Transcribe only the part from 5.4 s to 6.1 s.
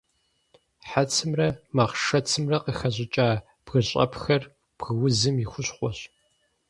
и хущхъуэщ.